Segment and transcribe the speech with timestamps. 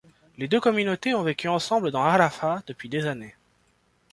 [0.39, 3.35] Les deux communautés ont vécu ensemble dans al-Haffah depuis des siècles.